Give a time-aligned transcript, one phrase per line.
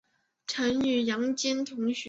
[0.47, 1.99] 曾与杨坚同学。